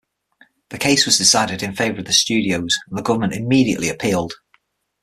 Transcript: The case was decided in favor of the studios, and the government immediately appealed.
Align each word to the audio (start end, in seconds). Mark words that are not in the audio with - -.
The 0.69 0.79
case 0.79 1.05
was 1.05 1.19
decided 1.19 1.61
in 1.61 1.75
favor 1.75 1.99
of 1.99 2.05
the 2.05 2.11
studios, 2.13 2.75
and 2.89 2.97
the 2.97 3.03
government 3.03 3.33
immediately 3.35 3.87
appealed. 3.89 4.33